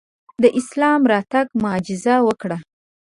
د 0.43 0.45
اسلام 0.59 1.01
راتګ 1.11 1.47
معجزه 1.63 2.15
وکړه. 2.27 2.57